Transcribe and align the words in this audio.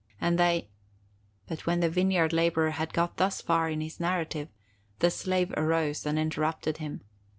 And 0.19 0.39
they——" 0.39 0.71
But 1.45 1.67
when 1.67 1.79
the 1.79 1.87
vineyard 1.87 2.33
laborer 2.33 2.71
had 2.71 2.91
got 2.91 3.17
thus 3.17 3.39
far 3.39 3.69
in 3.69 3.81
his 3.81 3.99
narrative, 3.99 4.47
the 4.97 5.11
slave 5.11 5.53
arose 5.55 6.07
and 6.07 6.17
interrupted 6.17 6.77
him. 6.77 7.01